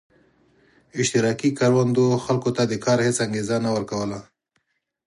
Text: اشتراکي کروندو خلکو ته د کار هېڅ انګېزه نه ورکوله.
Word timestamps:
اشتراکي 0.99 1.49
کروندو 1.59 2.05
خلکو 2.25 2.49
ته 2.57 2.63
د 2.65 2.73
کار 2.85 2.99
هېڅ 3.07 3.17
انګېزه 3.25 3.57
نه 3.65 3.69
ورکوله. 3.75 4.19